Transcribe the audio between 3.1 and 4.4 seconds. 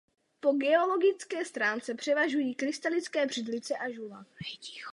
břidlice a žula.